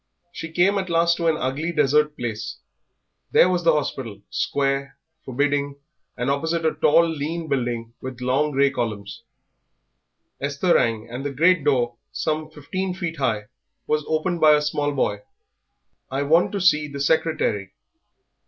She 0.31 0.51
came 0.51 0.79
at 0.79 0.89
last 0.89 1.15
to 1.17 1.27
an 1.27 1.37
ugly 1.37 1.71
desert 1.71 2.17
place. 2.17 2.57
There 3.31 3.47
was 3.49 3.63
the 3.63 3.73
hospital, 3.73 4.19
square, 4.31 4.97
forbidding; 5.23 5.75
and 6.17 6.27
opposite 6.27 6.65
a 6.65 6.73
tall, 6.73 7.07
lean 7.07 7.47
building 7.47 7.93
with 8.01 8.19
long 8.19 8.49
grey 8.49 8.71
columns. 8.71 9.21
Esther 10.39 10.73
rang, 10.73 11.07
and 11.07 11.23
the 11.23 11.29
great 11.29 11.63
door, 11.63 11.97
some 12.11 12.49
fifteen 12.49 12.95
feet 12.95 13.17
high, 13.17 13.43
was 13.85 14.03
opened 14.07 14.41
by 14.41 14.53
a 14.55 14.63
small 14.63 14.91
boy. 14.91 15.19
"I 16.09 16.23
want 16.23 16.51
to 16.53 16.61
see 16.61 16.87
the 16.87 16.99
secretary." 16.99 17.73